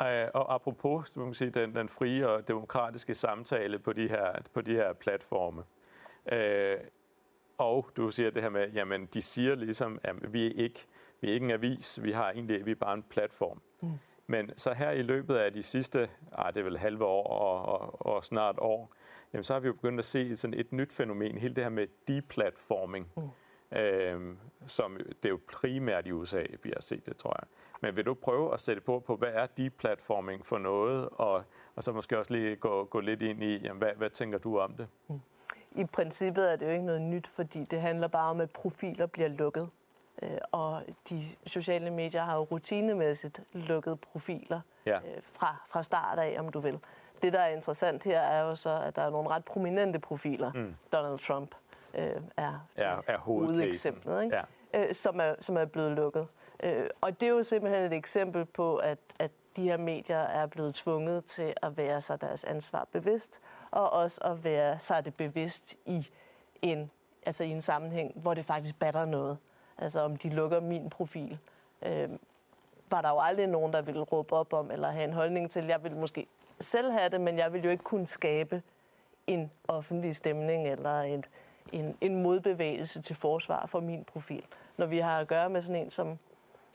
[0.00, 0.24] Ja.
[0.24, 4.60] Øh, og apropos man sige, den, den frie og demokratiske samtale på de her, på
[4.60, 5.62] de her platforme.
[6.32, 6.76] Øh,
[7.58, 10.86] og du siger det her med, jamen de siger ligesom, at vi er ikke,
[11.20, 13.60] vi er ikke en avis, vi har egentlig, vi er bare en platform.
[13.82, 13.88] Mm.
[14.26, 17.80] Men så her i løbet af de sidste, ah, det er vel halve år og,
[17.80, 18.94] og, og snart år,
[19.32, 21.70] jamen så har vi jo begyndt at se sådan et nyt fænomen, hele det her
[21.70, 23.08] med deplatforming.
[23.16, 23.22] Mm
[23.74, 24.36] øh,
[24.66, 27.48] som det er jo primært i USA, vi har set det, tror jeg.
[27.80, 31.84] Men vil du prøve at sætte på, på hvad er deplatforming for noget, og, og
[31.84, 34.76] så måske også lige gå, gå lidt ind i, jamen, hvad, hvad tænker du om
[34.76, 34.88] det?
[35.08, 35.20] Mm.
[35.74, 39.06] I princippet er det jo ikke noget nyt, fordi det handler bare om, at profiler
[39.06, 39.68] bliver lukket.
[40.22, 44.96] Øh, og de sociale medier har jo rutinemæssigt lukket profiler ja.
[44.96, 46.78] Øh, fra, fra start af, om du vil.
[47.22, 50.52] Det, der er interessant her, er jo så, at der er nogle ret prominente profiler.
[50.52, 50.74] Mm.
[50.92, 51.54] Donald Trump,
[51.94, 54.36] øh, er, er, er hovedeksemplet, ikke?
[54.74, 54.88] Ja.
[54.88, 56.26] Øh, som, er, som er blevet lukket.
[56.62, 60.46] Øh, og det er jo simpelthen et eksempel på, at, at de her medier er
[60.46, 65.14] blevet tvunget til at være sig deres ansvar bevidst, og også at være sig det
[65.14, 66.08] bevidst i
[66.62, 66.90] en,
[67.26, 69.38] altså i en sammenhæng, hvor det faktisk batter noget.
[69.78, 71.38] Altså om de lukker min profil,
[71.82, 72.08] øh,
[72.90, 75.66] var der jo aldrig nogen, der ville råbe op om, eller have en holdning til.
[75.66, 76.26] Jeg ville måske
[76.60, 78.62] selv have det, men jeg ville jo ikke kunne skabe
[79.26, 81.30] en offentlig stemning, eller et,
[81.72, 84.44] en, en modbevægelse til forsvar for min profil.
[84.76, 86.18] Når vi har at gøre med sådan en som,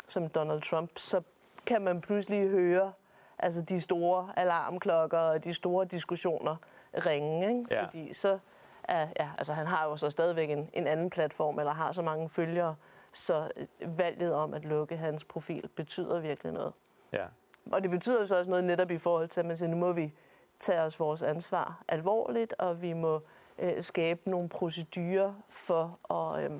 [0.07, 1.21] som Donald Trump, så
[1.69, 2.93] kan man pludselig høre
[3.39, 6.55] altså de store alarmklokker og de store diskussioner
[6.93, 7.47] ringe.
[7.47, 7.65] Ikke?
[7.71, 7.85] Ja.
[7.85, 8.39] Fordi så
[8.83, 12.01] er, ja, altså han har jo så stadigvæk en, en anden platform, eller har så
[12.01, 12.75] mange følgere,
[13.11, 13.51] så
[13.85, 16.73] valget om at lukke hans profil betyder virkelig noget.
[17.13, 17.25] Ja.
[17.71, 19.77] Og det betyder jo så også noget netop i forhold til, at man siger, nu
[19.77, 20.13] må vi
[20.59, 23.21] tage os vores ansvar alvorligt, og vi må
[23.57, 26.51] øh, skabe nogle procedurer for at øh,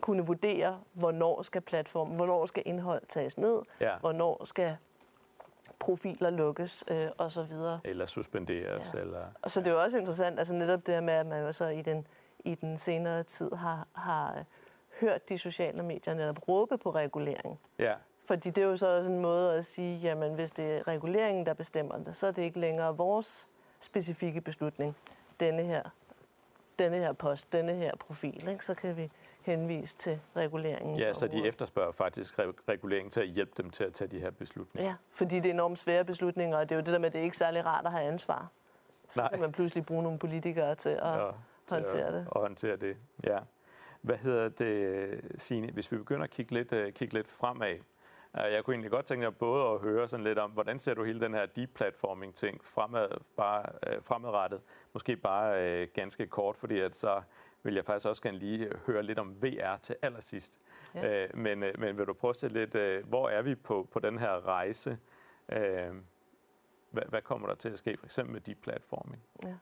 [0.00, 3.98] kunne vurdere, hvornår skal platformen, hvornår skal indhold tages ned, ja.
[4.00, 4.76] hvornår skal
[5.78, 7.80] profiler lukkes øh, og så videre.
[7.84, 8.94] Eller suspenderes.
[8.94, 9.00] Ja.
[9.00, 11.42] Eller, og så det er jo også interessant, altså netop det her med, at man
[11.42, 12.06] jo så i den,
[12.44, 14.44] i den senere tid har, har
[15.00, 17.60] hørt de sociale medier netop råbe på regulering.
[17.78, 17.94] Ja.
[18.24, 21.46] Fordi det er jo så også en måde at sige, jamen hvis det er reguleringen,
[21.46, 23.48] der bestemmer det, så er det ikke længere vores
[23.80, 24.96] specifikke beslutning,
[25.40, 25.82] denne her
[26.78, 28.64] denne her post, denne her profil, ikke?
[28.64, 29.10] så kan vi
[29.46, 30.98] henvise til reguleringen.
[30.98, 34.30] Ja, så de efterspørger faktisk regulering til at hjælpe dem til at tage de her
[34.30, 34.88] beslutninger.
[34.88, 37.12] Ja, fordi det er enormt svære beslutninger, og det er jo det der med, at
[37.12, 38.48] det er ikke særlig rart at have ansvar.
[39.08, 39.30] Så Nej.
[39.30, 41.30] kan man pludselig bruge nogle politikere til at ja,
[41.70, 42.26] håndtere det.
[42.30, 43.38] Og håndtere det, ja.
[44.00, 47.76] Hvad hedder det, Signe, hvis vi begynder at kigge lidt, uh, kigge lidt fremad,
[48.36, 51.04] jeg kunne egentlig godt tænke mig både at høre sådan lidt om, hvordan ser du
[51.04, 54.60] hele den her deplatforming-ting fremad, bare, øh, fremadrettet?
[54.92, 57.22] Måske bare øh, ganske kort, fordi at så
[57.66, 60.58] vil jeg faktisk også gerne lige høre lidt om VR til allersidst.
[60.94, 61.24] Ja.
[61.24, 63.88] Øh, men, øh, men vil du prøve at se lidt, øh, hvor er vi på,
[63.92, 64.98] på den her rejse?
[65.48, 65.94] Øh,
[66.90, 69.22] hvad, hvad kommer der til at ske, for eksempel med deplatforming?
[69.44, 69.54] Ja.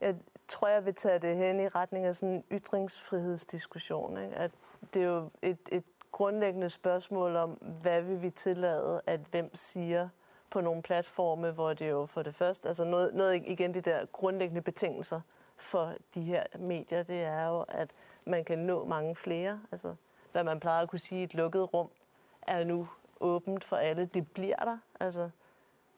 [0.00, 0.16] Jeg
[0.48, 4.18] tror, jeg vil tage det hen i retning af sådan en ytringsfrihedsdiskussion.
[4.18, 4.36] Ikke?
[4.36, 4.50] At
[4.94, 10.08] det er jo et, et grundlæggende spørgsmål om, hvad vil vi tillade, at hvem siger
[10.50, 14.06] på nogle platforme, hvor det jo for det første, altså noget, noget igen de der
[14.06, 15.20] grundlæggende betingelser
[15.62, 17.90] for de her medier, det er jo, at
[18.24, 19.60] man kan nå mange flere.
[19.72, 19.94] Altså,
[20.32, 21.90] hvad man plejer at kunne sige, et lukket rum
[22.42, 22.88] er nu
[23.20, 24.06] åbent for alle.
[24.06, 24.78] Det bliver der.
[25.00, 25.30] Altså,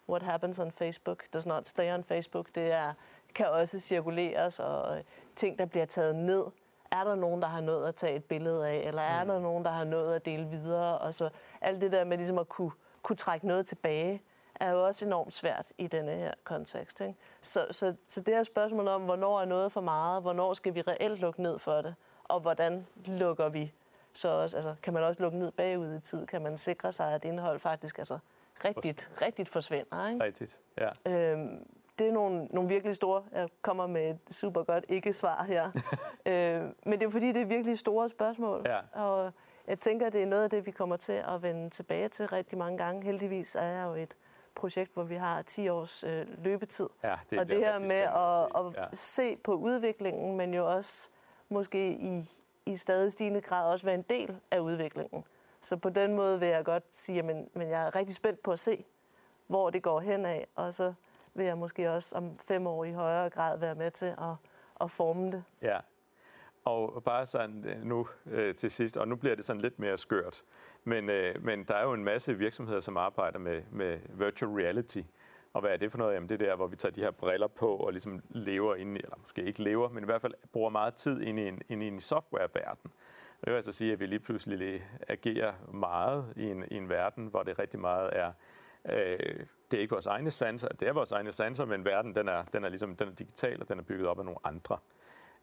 [0.08, 2.54] what happens on Facebook does not stay on Facebook.
[2.54, 2.92] Det er,
[3.34, 5.02] kan også cirkuleres, og
[5.36, 6.44] ting, der bliver taget ned,
[6.92, 9.30] er der nogen, der har nået at tage et billede af, eller er mm.
[9.30, 10.98] der nogen, der har nået at dele videre?
[10.98, 12.70] Og så alt det der med ligesom at kunne,
[13.02, 14.22] kunne trække noget tilbage,
[14.60, 17.00] er jo også enormt svært i denne her kontekst.
[17.00, 17.14] Ikke?
[17.40, 20.80] Så, så, så det her spørgsmål om, hvornår er noget for meget, hvornår skal vi
[20.80, 23.72] reelt lukke ned for det, og hvordan lukker vi
[24.12, 26.26] så også, altså, kan man også lukke ned bagud i tid?
[26.26, 28.18] Kan man sikre sig, at indhold faktisk altså,
[28.64, 30.08] rigtigt, rigtigt forsvinder?
[30.08, 30.24] Ikke?
[30.24, 31.12] Rigtigt, ja.
[31.12, 31.66] Øhm,
[31.98, 33.22] det er nogle, nogle virkelig store...
[33.32, 35.70] Jeg kommer med et super godt ikke-svar her.
[36.30, 38.62] øh, men det er fordi, det er virkelig store spørgsmål.
[38.66, 38.78] Ja.
[38.92, 39.32] Og
[39.66, 42.58] jeg tænker, det er noget af det, vi kommer til at vende tilbage til rigtig
[42.58, 43.02] mange gange.
[43.02, 44.16] Heldigvis er jeg jo et
[44.54, 46.88] projekt, hvor vi har 10 års øh, løbetid.
[47.02, 49.04] Ja, det og det her med at, at at se.
[49.04, 51.10] se på udviklingen, men jo også
[51.48, 52.30] måske i,
[52.66, 55.24] i stadig stigende grad også være en del af udviklingen.
[55.60, 58.52] Så på den måde vil jeg godt sige, at men jeg er rigtig spændt på
[58.52, 58.84] at se,
[59.46, 60.94] hvor det går hen af, og så
[61.34, 64.34] vil jeg måske også om fem år i højere grad være med til at,
[64.80, 65.44] at forme det.
[65.62, 65.78] Ja.
[66.64, 69.98] Og bare sådan øh, nu øh, til sidst, og nu bliver det sådan lidt mere
[69.98, 70.42] skørt,
[70.84, 75.00] men, øh, men der er jo en masse virksomheder, som arbejder med, med virtual reality.
[75.52, 76.14] Og hvad er det for noget?
[76.14, 78.96] Jamen det er der, hvor vi tager de her briller på og ligesom lever ind
[78.96, 81.62] i, eller måske ikke lever, men i hvert fald bruger meget tid ind i en,
[81.68, 82.90] ind i en softwareverden.
[83.40, 87.26] Det vil altså sige, at vi lige pludselig agerer meget i en, i en verden,
[87.26, 88.32] hvor det rigtig meget er
[88.88, 92.28] Øh, det er ikke vores egne sanser, det er vores egne sanser, men verden den
[92.28, 94.78] er, den er, ligesom, den er digital, og den er bygget op af nogle andre.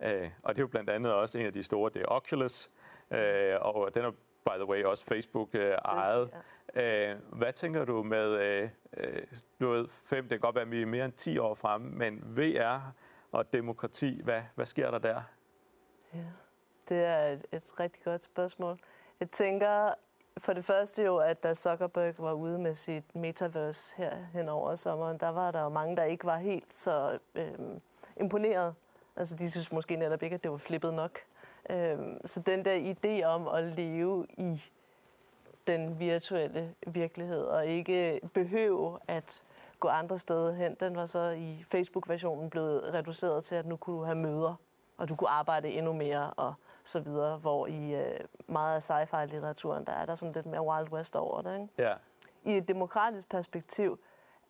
[0.03, 2.69] Øh, og det er jo blandt andet også en af de store, det er Oculus,
[3.11, 4.11] øh, og den er
[4.45, 6.29] by the way også Facebook øh, ejet.
[6.75, 9.23] Øh, hvad tænker du med, øh, øh,
[9.59, 11.89] du ved, fem, det kan godt være, at vi er mere end 10 år fremme,
[11.89, 12.93] men VR
[13.31, 15.21] og demokrati, hvad, hvad sker der der?
[16.13, 16.25] Ja,
[16.89, 18.79] det er et, et rigtig godt spørgsmål.
[19.19, 19.93] Jeg tænker,
[20.37, 24.75] for det første jo, at da Zuckerberg var ude med sit metaverse her hen over
[24.75, 27.81] sommeren, der var der jo mange, der ikke var helt så øhm,
[28.19, 28.75] imponeret.
[29.15, 31.19] Altså de synes måske netop ikke, at det var flippet nok.
[31.69, 34.63] Øhm, så den der idé om at leve i
[35.67, 39.43] den virtuelle virkelighed og ikke behøve at
[39.79, 43.97] gå andre steder hen, den var så i Facebook-versionen blevet reduceret til, at nu kunne
[43.97, 44.55] du have møder,
[44.97, 49.85] og du kunne arbejde endnu mere og så videre, hvor i øh, meget af sci-fi-litteraturen,
[49.85, 51.53] der er der sådan lidt mere Wild West over det.
[51.53, 51.67] Ikke?
[51.77, 51.93] Ja.
[52.43, 53.99] I et demokratisk perspektiv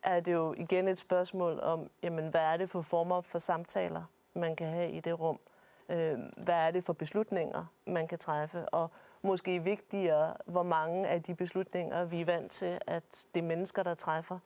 [0.04, 4.04] er det jo igen et spørgsmål om, jamen, hvad er det for former for samtaler,
[4.34, 5.40] man kan have i det rum?
[5.90, 8.70] Øh, hvad er det for beslutninger, man kan træffe?
[8.70, 8.92] Og
[9.22, 13.94] måske vigtigere, hvor mange af de beslutninger, vi er vant til, at det mennesker, der
[13.94, 14.40] træffer,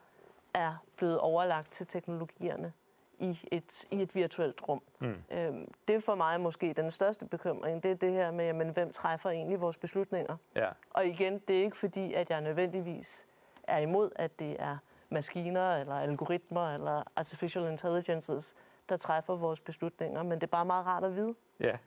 [0.53, 2.73] er blevet overlagt til teknologierne
[3.19, 4.81] i et, i et virtuelt rum.
[4.99, 5.15] Mm.
[5.31, 8.69] Øhm, det er for mig måske den største bekymring, det er det her med, jamen,
[8.69, 10.37] hvem træffer egentlig vores beslutninger?
[10.55, 10.69] Ja.
[10.89, 13.27] Og igen, det er ikke fordi, at jeg nødvendigvis
[13.63, 14.77] er imod, at det er
[15.09, 18.55] maskiner eller algoritmer eller artificial intelligences,
[18.89, 21.35] der træffer vores beslutninger, men det er bare meget rart at vide.
[21.59, 21.77] Ja,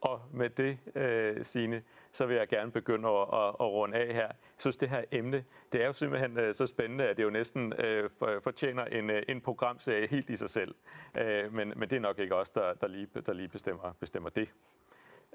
[0.00, 4.14] og med det, øh, Signe, så vil jeg gerne begynde at, at, at runde af
[4.14, 4.26] her.
[4.26, 7.30] Jeg synes, det her emne, det er jo simpelthen øh, så spændende, at det jo
[7.30, 8.10] næsten øh,
[8.42, 10.74] fortjener en, øh, en programserie helt i sig selv.
[11.14, 14.30] Øh, men, men det er nok ikke os, der, der lige, der lige bestemmer, bestemmer
[14.30, 14.48] det.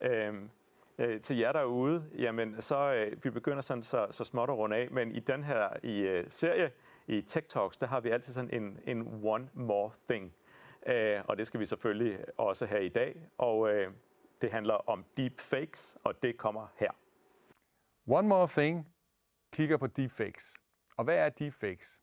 [0.01, 0.33] Øh,
[0.97, 4.75] øh, til jer derude, jamen så øh, vi begynder sådan så, så småt at runde
[4.75, 6.71] af, men i den her i, øh, serie,
[7.07, 10.33] i Tech Talks, der har vi altid sådan en, en one more thing.
[10.87, 13.29] Øh, og det skal vi selvfølgelig også have i dag.
[13.37, 13.93] Og øh,
[14.41, 16.91] det handler om deepfakes, og det kommer her.
[18.07, 18.93] One More Thing
[19.53, 20.53] kigger på deepfakes.
[20.97, 22.01] Og hvad er deepfakes?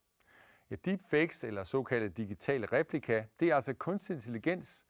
[0.71, 4.87] Ja, deepfakes, eller såkaldte digitale replika, det er altså kunstig intelligens,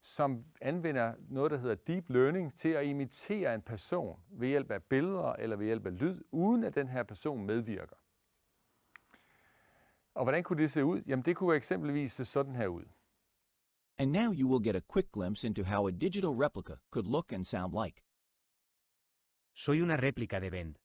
[0.00, 4.82] som anvender noget, der hedder deep learning, til at imitere en person ved hjælp af
[4.82, 7.96] billeder eller ved hjælp af lyd, uden at den her person medvirker.
[10.14, 11.02] Og hvordan kunne det se ud?
[11.06, 12.84] Jamen det kunne eksempelvis se sådan her ud.
[13.97, 17.31] And now you will get a quick glimpse into how a digital replica could look
[17.31, 18.03] and sound like.
[19.53, 20.77] Soy una réplica de Ben.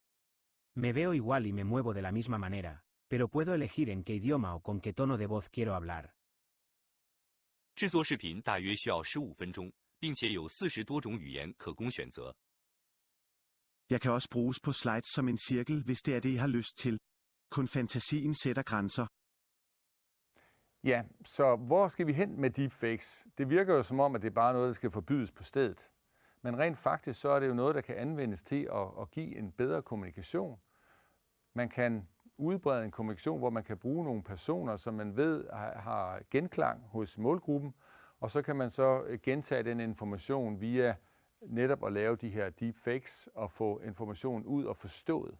[0.74, 4.14] Me veo igual y me muevo de la misma manera, pero puedo elegir en qué
[4.14, 6.14] idioma o con qué tono de voz quiero hablar.
[7.76, 12.34] 制作视频大约需要十五分钟，并且有四十多种语言可供选择。
[13.90, 16.48] Jeg kan også bruges på slides som en cirkel, hvis det er det, jeg har
[16.48, 16.98] lyst til.
[17.50, 19.06] Kun fantasien sætter grænser.
[20.87, 23.27] Ja, så hvor skal vi hen med deepfakes?
[23.37, 25.91] Det virker jo som om, at det er bare noget, der skal forbydes på stedet.
[26.41, 29.37] Men rent faktisk så er det jo noget, der kan anvendes til at, at give
[29.37, 30.59] en bedre kommunikation.
[31.53, 36.21] Man kan udbrede en kommunikation, hvor man kan bruge nogle personer, som man ved har
[36.31, 37.73] genklang hos målgruppen,
[38.19, 40.95] og så kan man så øh, gentage den information via
[41.41, 45.37] netop at lave de her deepfakes og få informationen ud og forstået.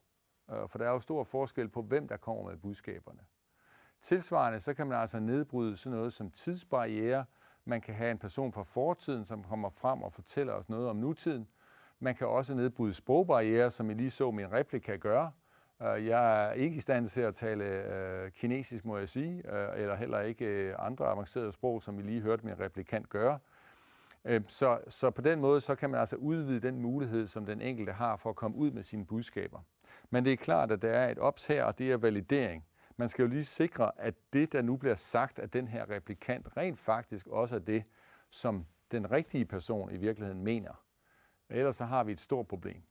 [0.51, 3.21] Øh, for der er jo stor forskel på, hvem der kommer med budskaberne.
[4.01, 7.25] Tilsvarende så kan man altså nedbryde sådan noget som tidsbarriere.
[7.65, 10.95] Man kan have en person fra fortiden, som kommer frem og fortæller os noget om
[10.95, 11.47] nutiden.
[11.99, 15.31] Man kan også nedbryde sprogbarriere, som I lige så min replika gøre.
[15.81, 19.81] Øh, jeg er ikke i stand til at tale øh, kinesisk, må jeg sige, øh,
[19.81, 23.39] eller heller ikke andre avancerede sprog, som I lige hørte min replikant gøre.
[24.47, 27.91] Så, så på den måde så kan man altså udvide den mulighed, som den enkelte
[27.91, 29.59] har for at komme ud med sine budskaber.
[30.09, 32.65] Men det er klart, at der er et ops her, og det er validering.
[32.97, 36.57] Man skal jo lige sikre, at det, der nu bliver sagt af den her replikant,
[36.57, 37.83] rent faktisk også er det,
[38.29, 40.83] som den rigtige person i virkeligheden mener.
[41.49, 42.81] Ellers så har vi et stort problem.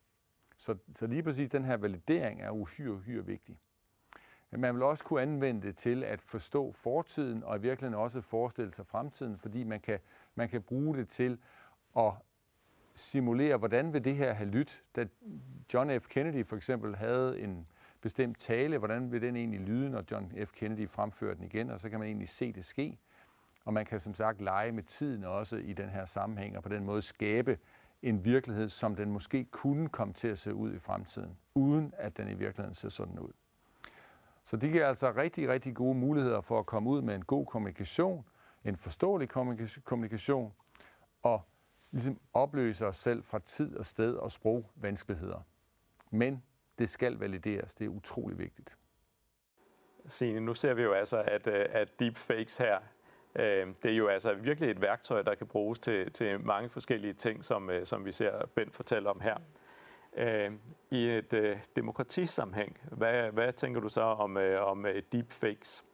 [0.56, 3.58] Så, så lige præcis den her validering er uhyre, uhyre vigtig.
[4.50, 8.20] Men man vil også kunne anvende det til at forstå fortiden og i virkeligheden også
[8.20, 9.98] forestille sig fremtiden, fordi man kan,
[10.34, 11.38] man kan bruge det til
[11.96, 12.12] at
[12.94, 14.82] simulere, hvordan vil det her have lyttet.
[14.96, 15.06] Da
[15.74, 16.08] John F.
[16.08, 17.66] Kennedy for eksempel havde en
[18.06, 20.52] bestemt tale, hvordan vil den egentlig lyde, når John F.
[20.52, 22.98] Kennedy fremfører den igen, og så kan man egentlig se det ske.
[23.64, 26.68] Og man kan som sagt lege med tiden også i den her sammenhæng, og på
[26.68, 27.58] den måde skabe
[28.02, 32.16] en virkelighed, som den måske kunne komme til at se ud i fremtiden, uden at
[32.16, 33.32] den i virkeligheden ser sådan ud.
[34.44, 37.46] Så det giver altså rigtig, rigtig gode muligheder for at komme ud med en god
[37.46, 38.24] kommunikation,
[38.64, 39.28] en forståelig
[39.84, 40.52] kommunikation,
[41.22, 41.42] og
[41.90, 45.40] ligesom opløse os selv fra tid og sted og sprogvanskeligheder.
[46.10, 46.42] Men
[46.78, 47.74] det skal valideres.
[47.74, 48.76] Det er utrolig vigtigt.
[50.08, 52.78] Signe, nu ser vi jo altså, at, øh, at deepfakes her,
[53.34, 57.12] øh, det er jo altså virkelig et værktøj, der kan bruges til, til mange forskellige
[57.12, 59.36] ting, som, øh, som vi ser Bent fortælle om her.
[60.90, 65.84] I et demokratisammenhæng, hvad, hvad tænker du så om, om deepfakes?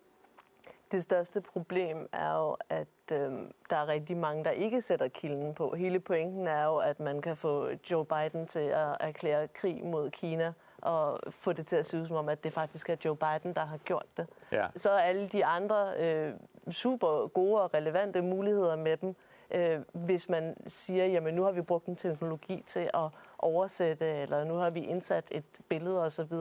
[0.93, 3.33] Det største problem er jo, at øh,
[3.71, 5.75] der er rigtig mange, der ikke sætter kilden på.
[5.75, 10.11] Hele pointen er jo, at man kan få Joe Biden til at erklære krig mod
[10.11, 13.17] Kina og få det til at se ud som om, at det faktisk er Joe
[13.17, 14.27] Biden, der har gjort det.
[14.53, 14.67] Ja.
[14.77, 16.35] Så er alle de andre øh,
[16.71, 19.17] super gode og relevante muligheder med dem,
[19.51, 24.45] øh, hvis man siger, jamen nu har vi brugt en teknologi til at oversætte, eller
[24.45, 26.33] nu har vi indsat et billede osv.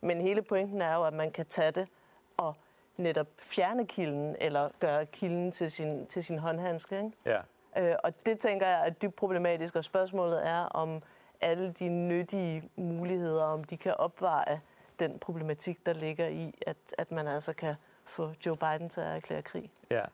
[0.00, 1.88] Men hele pointen er jo, at man kan tage det
[2.36, 2.54] og
[2.96, 6.96] netop fjerne kilden, eller gøre kilden til sin, til sin håndhandske.
[6.96, 7.12] Ikke?
[7.26, 7.40] Ja.
[7.76, 11.02] Øh, og det tænker jeg er dybt problematisk, og spørgsmålet er, om
[11.40, 14.60] alle de nyttige muligheder, om de kan opveje
[14.98, 17.74] den problematik, der ligger i, at, at man altså kan
[18.04, 19.70] få Joe Biden til at erklære krig.
[19.90, 20.04] Ja,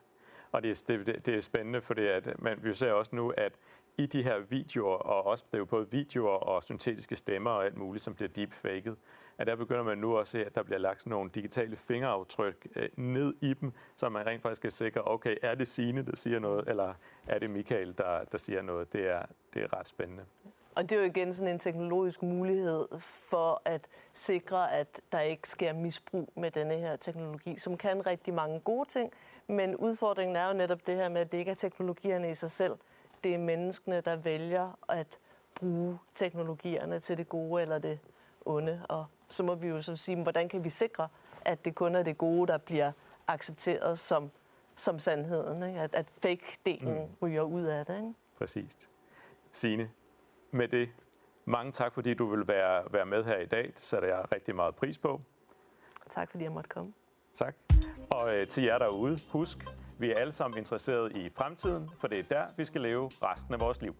[0.52, 3.52] og det er, det, det er spændende, fordi at man, vi ser også nu, at
[3.98, 7.64] i de her videoer, og også det er jo både videoer og syntetiske stemmer og
[7.64, 8.96] alt muligt, som bliver deepfaked,
[9.38, 12.66] at der begynder man nu at se, at der bliver lagt sådan nogle digitale fingeraftryk
[12.76, 16.16] øh, ned i dem, så man rent faktisk kan sikre, okay, er det Signe, der
[16.16, 16.94] siger noget, eller
[17.26, 18.92] er det Michael, der, der siger noget?
[18.92, 19.22] Det er,
[19.54, 20.24] det er ret spændende.
[20.76, 25.48] Og det er jo igen sådan en teknologisk mulighed for at sikre, at der ikke
[25.48, 29.12] sker misbrug med denne her teknologi, som kan rigtig mange gode ting.
[29.46, 32.50] Men udfordringen er jo netop det her med, at det ikke er teknologierne i sig
[32.50, 32.76] selv.
[33.24, 35.18] Det er menneskene, der vælger at
[35.54, 37.98] bruge teknologierne til det gode eller det
[38.44, 38.86] onde.
[38.88, 41.08] Og så må vi jo så sige, hvordan kan vi sikre,
[41.44, 42.92] at det kun er det gode, der bliver
[43.26, 44.30] accepteret som,
[44.76, 45.62] som sandheden.
[45.62, 45.80] Ikke?
[45.80, 47.16] At, at fake-delen mm.
[47.22, 47.96] ryger ud af det.
[47.96, 48.14] Ikke?
[48.38, 48.88] Præcis.
[49.52, 49.90] Signe,
[50.50, 50.88] med det,
[51.44, 53.64] mange tak, fordi du vil være, være med her i dag.
[53.64, 55.20] Det sætter jeg rigtig meget pris på.
[56.08, 56.92] Tak, fordi jeg måtte komme.
[57.32, 57.54] Tak.
[58.10, 59.58] Og øh, til jer derude, husk,
[60.00, 63.54] vi er alle sammen interesseret i fremtiden, for det er der, vi skal leve resten
[63.54, 63.94] af vores liv.